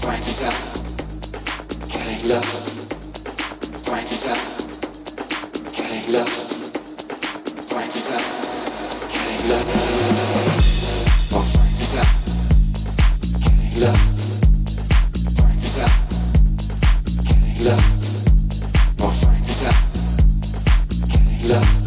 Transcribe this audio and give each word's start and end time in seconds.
Find 0.00 0.24
yourself. 0.26 0.58
Getting 1.92 2.28
lost. 2.28 2.70
Find 3.86 4.10
yourself. 4.10 4.42
Getting 5.76 6.12
lost. 6.12 6.54
Find 7.70 7.94
yourself. 7.94 8.24
Getting 9.12 9.48
lost. 9.50 9.76
Or 11.34 11.42
find 11.42 11.76
yourself. 11.80 12.10
Getting 13.44 13.80
lost. 13.82 14.04
Find 15.38 15.60
yourself. 15.62 15.94
Getting 17.28 17.64
lost. 17.66 19.02
Or 19.02 19.10
find 19.10 19.44
yourself. 19.46 19.78
Getting 21.08 21.48
lost. 21.48 21.79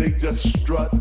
they 0.00 0.08
just 0.12 0.48
strut. 0.60 0.99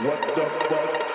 What 0.00 0.22
the 0.22 0.50
fuck? 0.68 1.14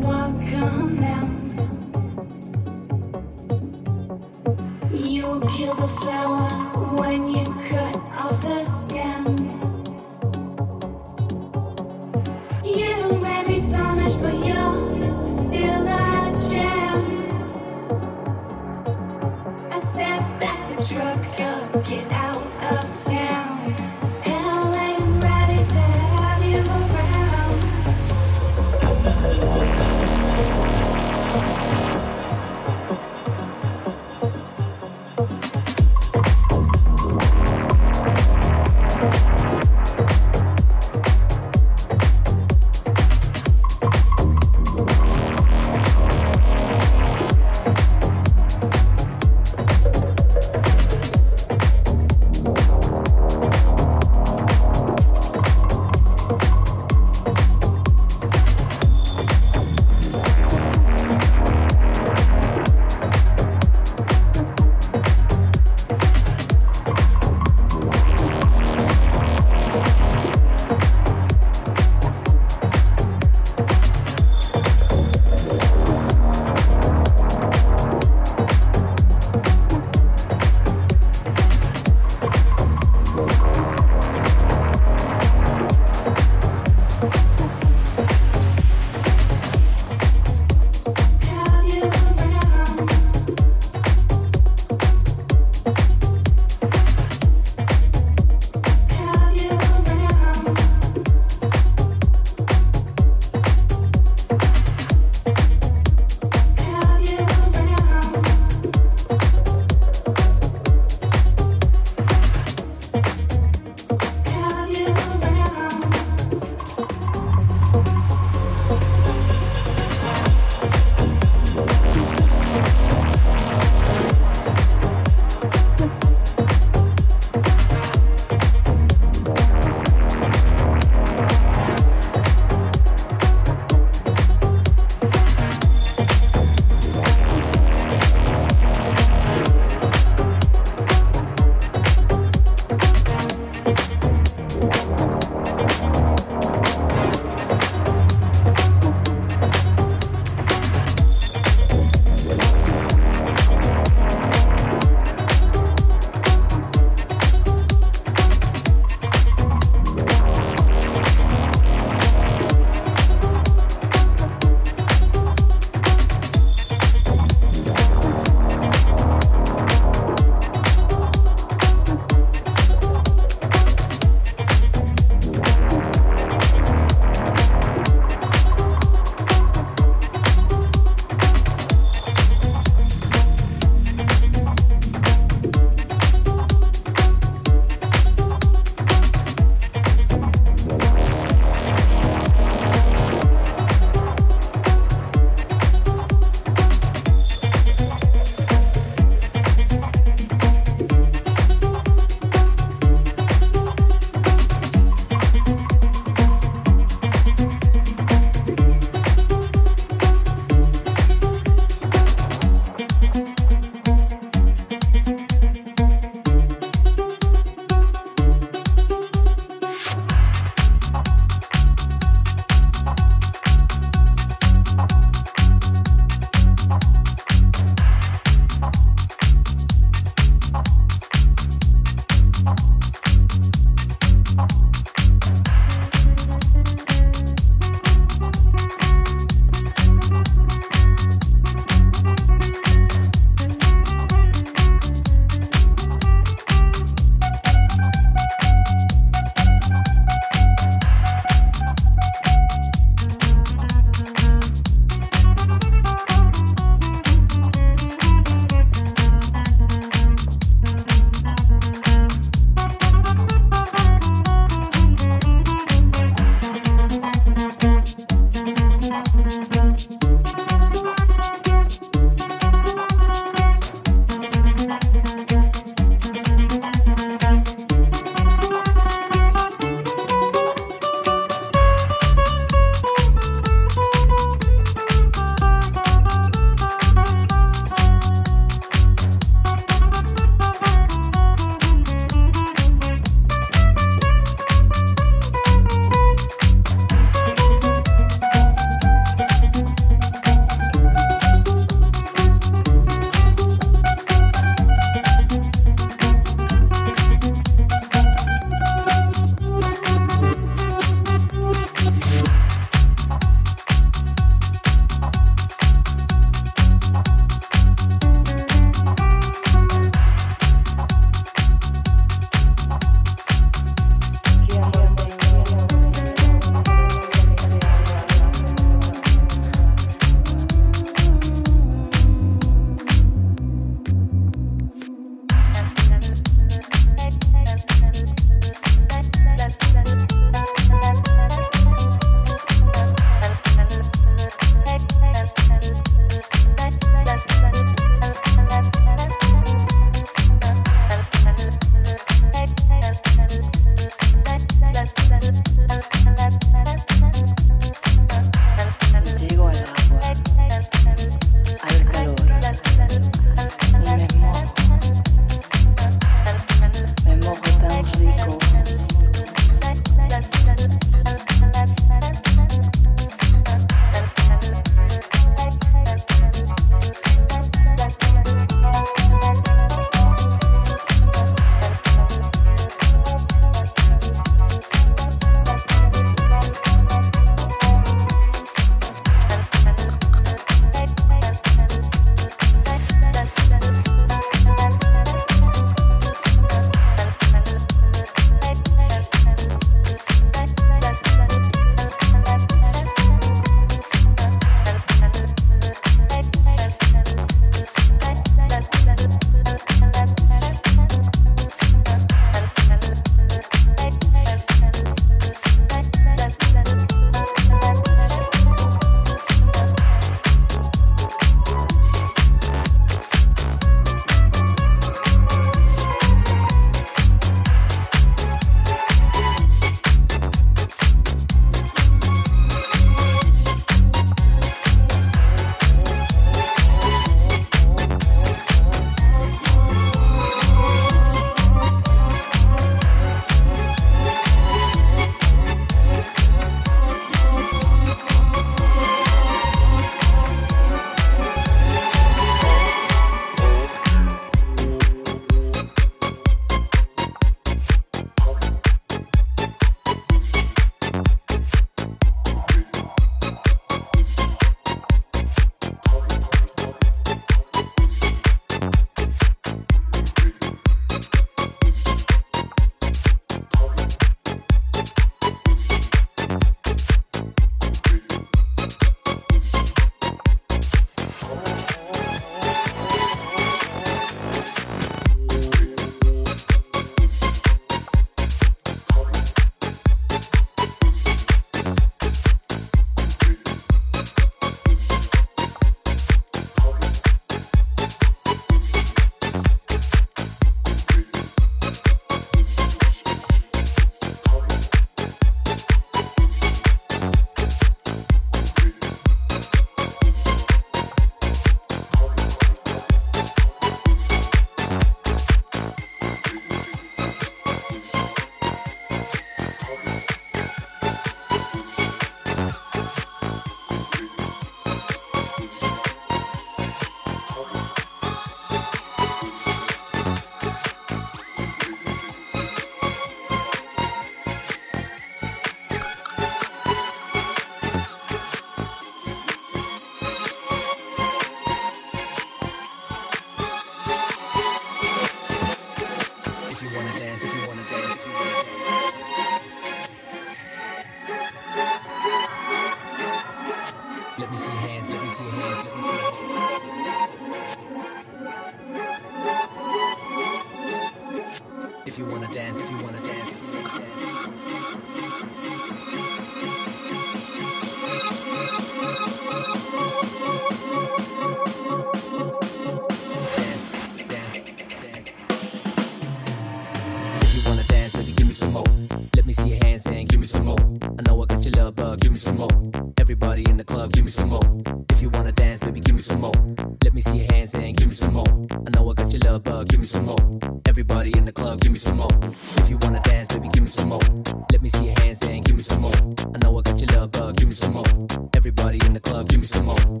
some 597.61 597.73
more. 597.73 598.29
Everybody 598.33 598.79
in 598.85 598.93
the 598.93 598.99
club, 598.99 599.29
give 599.29 599.39
me 599.39 599.45
some 599.45 599.67
more. 599.67 600.00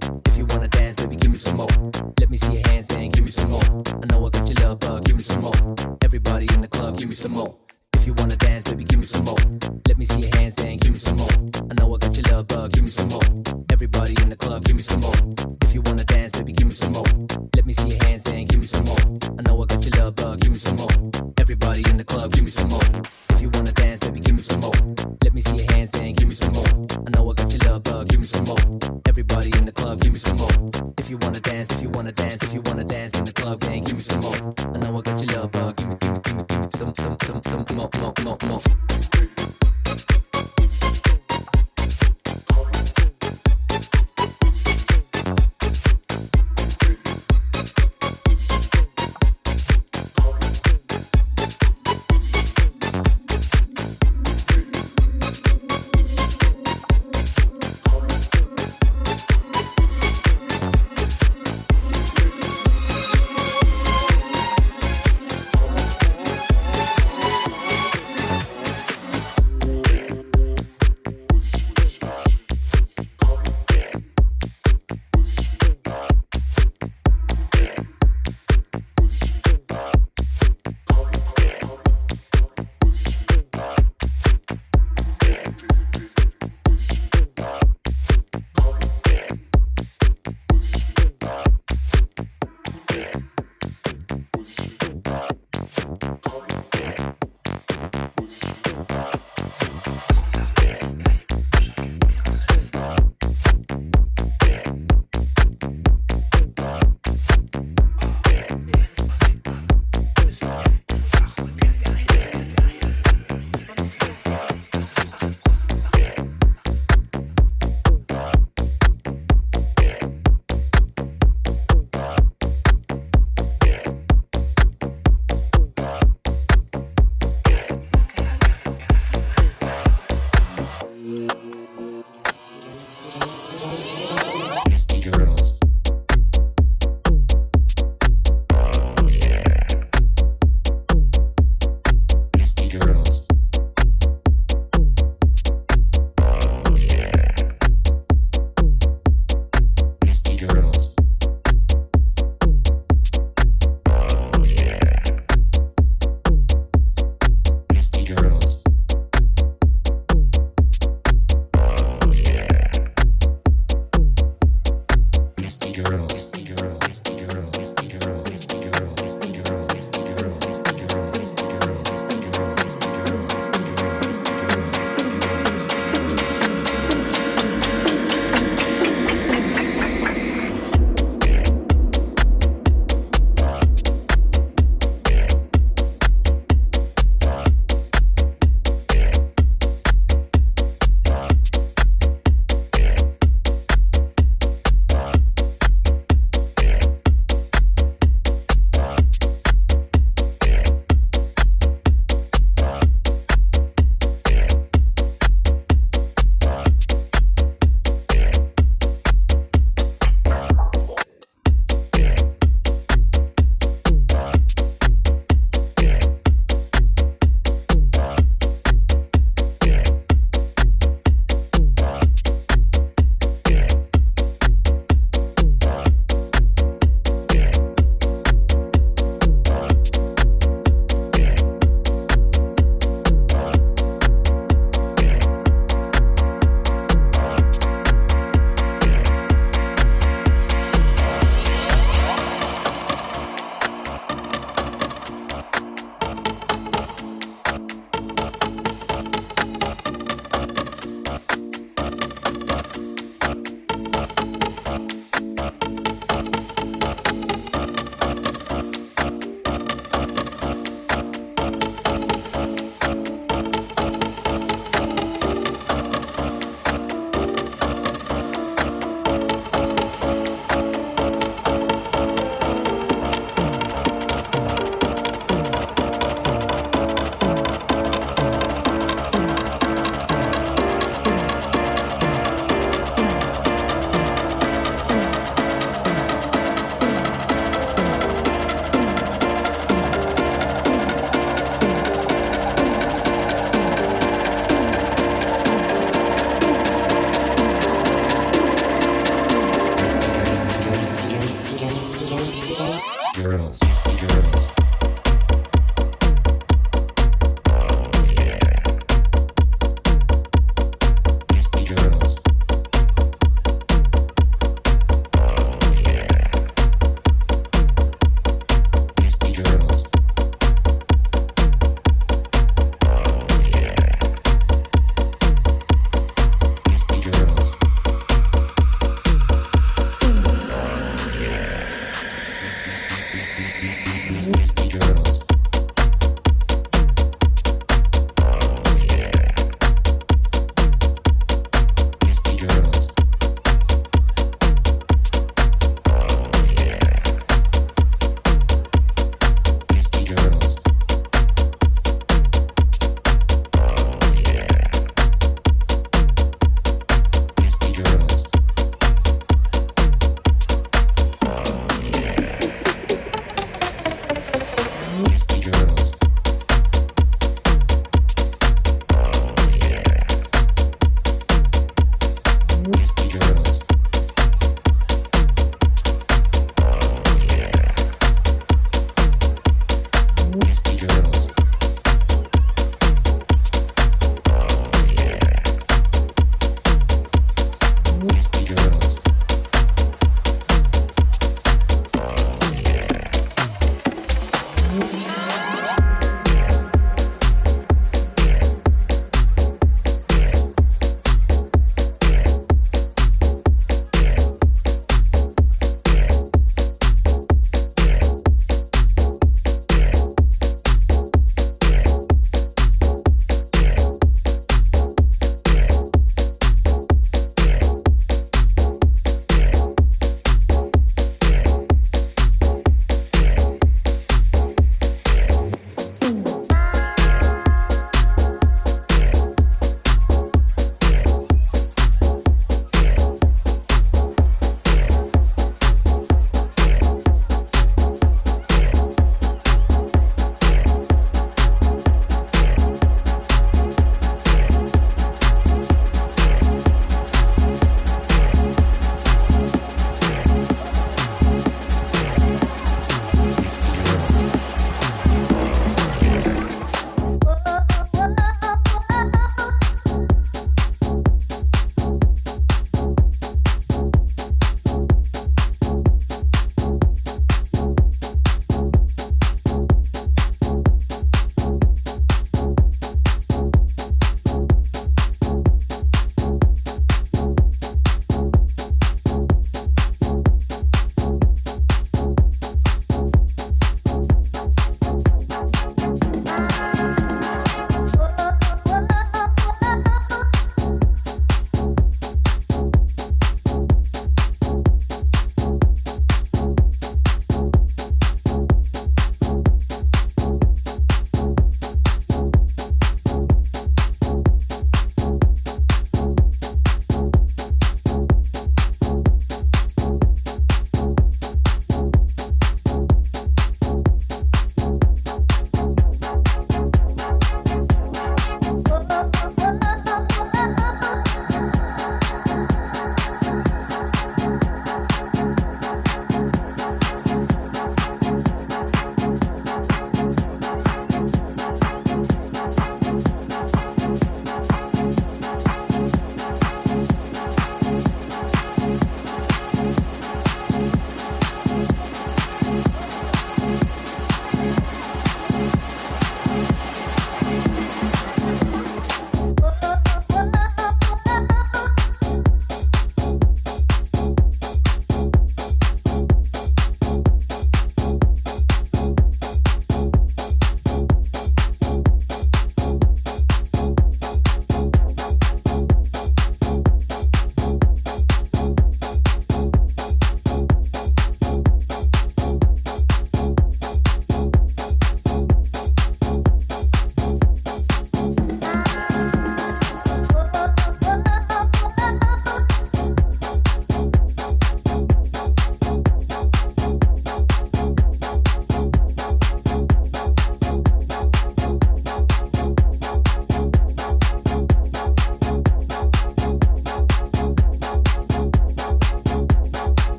Yes. 333.39 335.30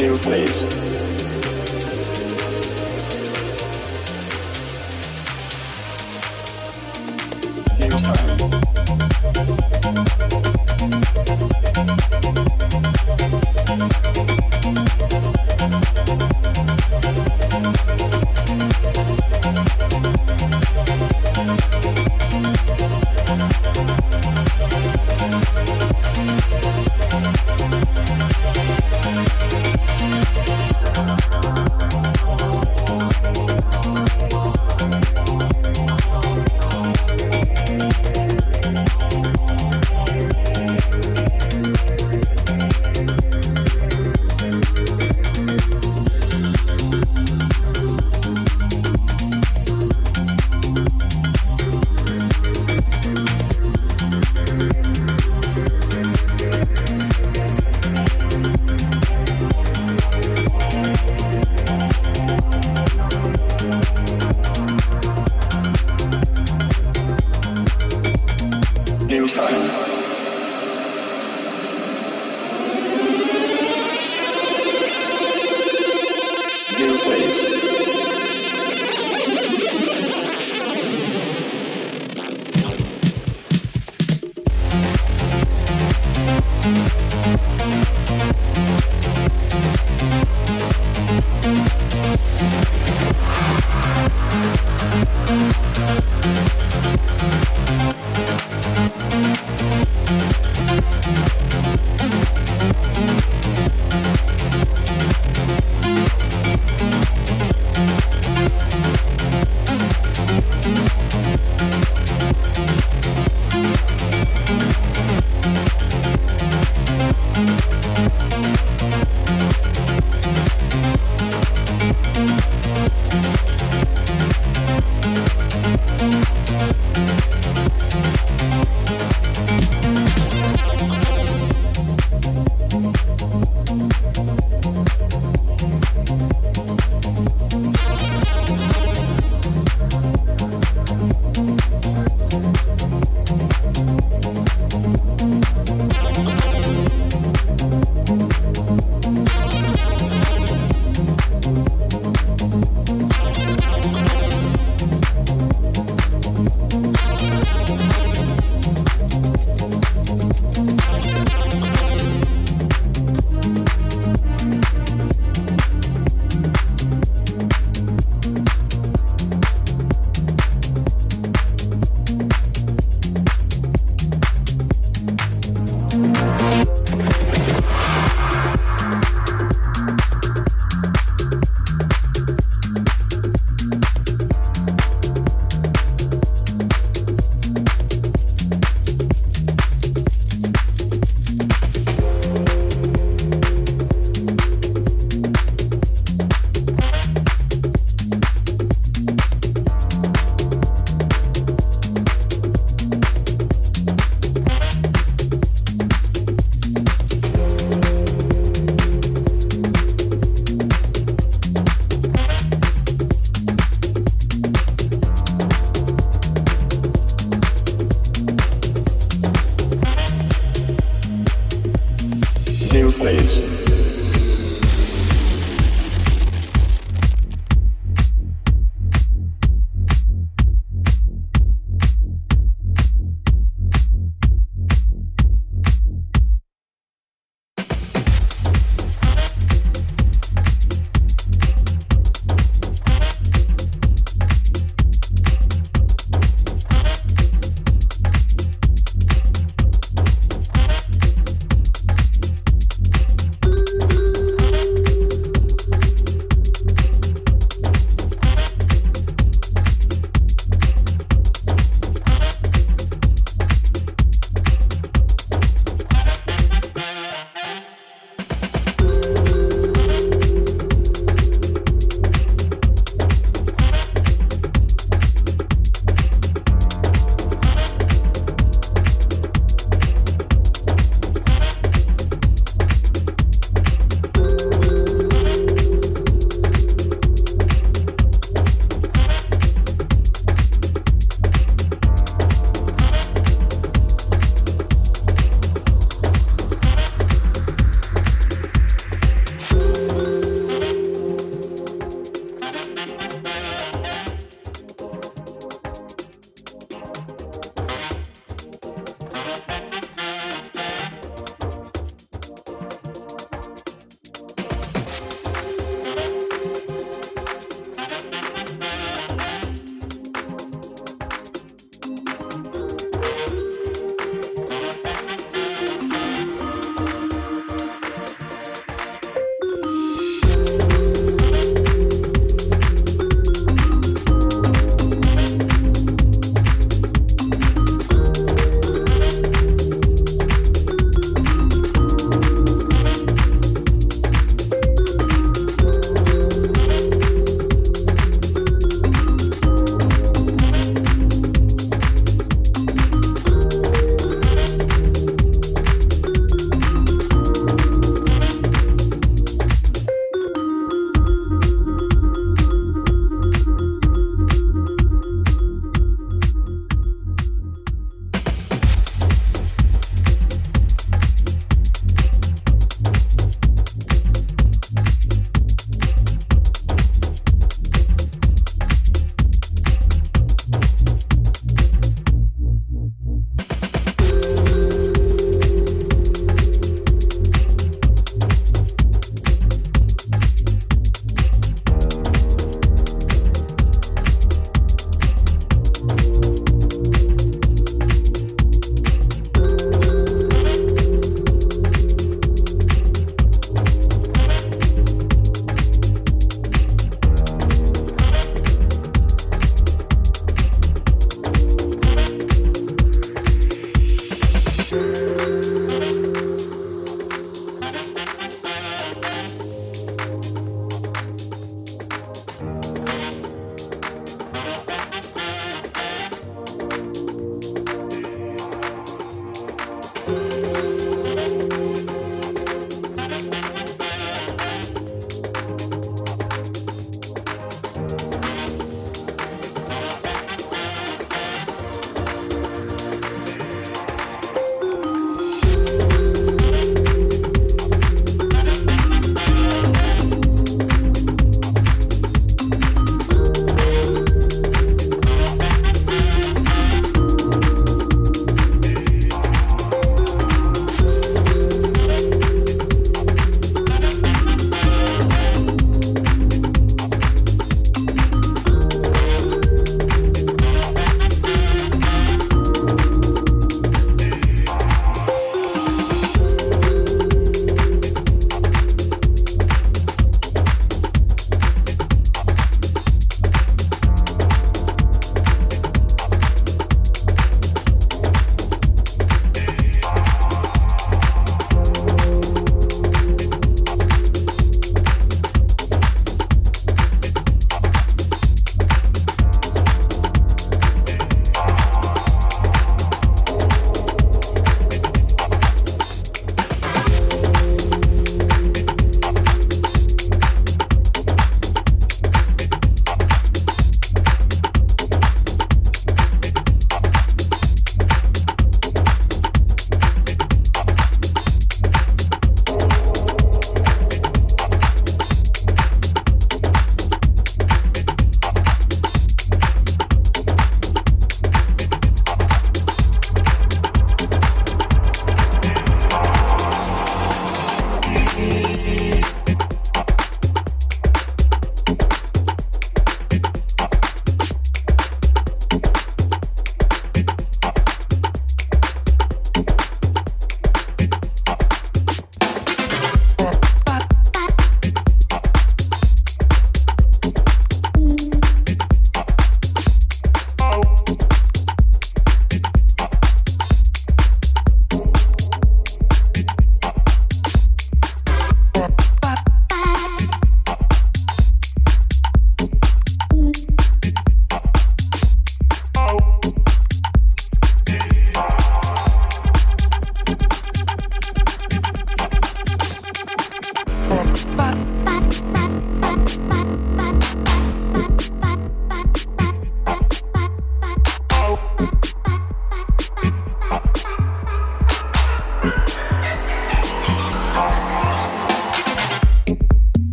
new 0.00 0.16
place. 0.16 0.99